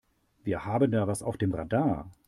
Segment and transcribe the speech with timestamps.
[0.43, 2.09] Wir haben da was auf dem Radar.